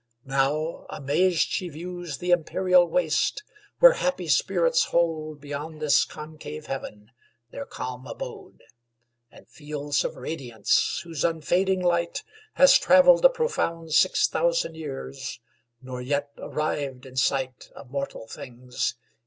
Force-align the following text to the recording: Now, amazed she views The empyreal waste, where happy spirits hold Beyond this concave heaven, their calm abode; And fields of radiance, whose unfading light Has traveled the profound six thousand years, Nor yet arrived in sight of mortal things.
Now, 0.25 0.87
amazed 0.89 1.49
she 1.51 1.69
views 1.69 2.17
The 2.17 2.31
empyreal 2.31 2.87
waste, 2.89 3.43
where 3.77 3.91
happy 3.93 4.27
spirits 4.27 4.85
hold 4.85 5.39
Beyond 5.39 5.79
this 5.79 6.05
concave 6.05 6.65
heaven, 6.65 7.11
their 7.51 7.67
calm 7.67 8.07
abode; 8.07 8.63
And 9.29 9.47
fields 9.47 10.03
of 10.03 10.15
radiance, 10.15 11.01
whose 11.03 11.23
unfading 11.23 11.83
light 11.83 12.23
Has 12.53 12.79
traveled 12.79 13.21
the 13.21 13.29
profound 13.29 13.93
six 13.93 14.27
thousand 14.27 14.75
years, 14.75 15.39
Nor 15.83 16.01
yet 16.01 16.31
arrived 16.39 17.05
in 17.05 17.15
sight 17.15 17.69
of 17.75 17.91
mortal 17.91 18.25
things. 18.25 18.95